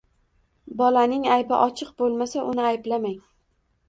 [0.77, 3.21] Bolaning aybi ochiq bo‘lmasa uni ayblamang.